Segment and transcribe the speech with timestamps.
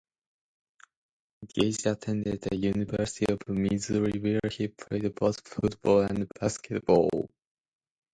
[1.47, 7.29] Gage attended the University of Missouri where he played both football and basketball.